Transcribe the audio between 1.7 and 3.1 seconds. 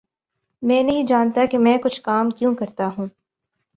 کچھ کام کیوں کرتا ہوں